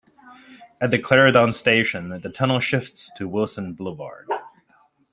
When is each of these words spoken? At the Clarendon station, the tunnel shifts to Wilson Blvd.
At 0.81 0.89
the 0.89 0.97
Clarendon 0.97 1.53
station, 1.53 2.09
the 2.09 2.29
tunnel 2.31 2.59
shifts 2.59 3.11
to 3.17 3.27
Wilson 3.27 3.75
Blvd. 3.75 4.25